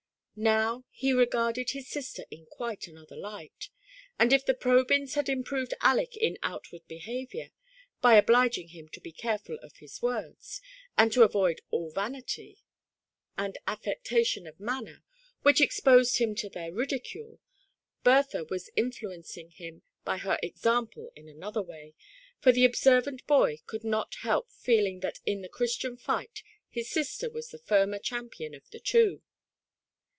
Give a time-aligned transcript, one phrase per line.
[0.33, 3.69] Now he regarded his sister in quite another light;
[4.17, 7.51] and if the Probyns had improved Aleck in outward behaviour,
[8.01, 10.59] by obliging him to be careful of his words,
[10.97, 12.57] and to avoid all vanity
[13.37, 14.35] and THE PRISONER IN DARKNESS.
[14.47, 15.03] 139 affectation of manner,
[15.43, 17.39] which exposed him to their ridicule,
[18.03, 21.93] Bertha was influencing him by her example in another way,
[22.39, 26.89] for the observant boy could not help feel ing that in the Christian fight his
[26.89, 29.21] sister was the firmer champion of the two.